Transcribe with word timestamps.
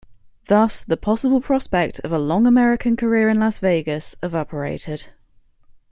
Thus 0.47 0.83
the 0.83 0.97
possible 0.97 1.41
prospect 1.41 1.99
of 1.99 2.11
a 2.11 2.17
long 2.17 2.47
American 2.47 2.95
career 2.97 3.29
in 3.29 3.39
Las 3.39 3.59
Vegas 3.59 4.15
evaporated. 4.23 5.09